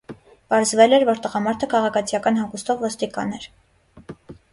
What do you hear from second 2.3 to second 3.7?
հագուստով ոստիկան էր։